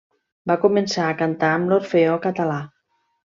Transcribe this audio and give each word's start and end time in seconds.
Va 0.51 0.53
començar 0.63 1.05
a 1.09 1.17
cantar 1.19 1.51
amb 1.59 1.73
l'Orfeó 1.73 2.17
Català. 2.25 2.57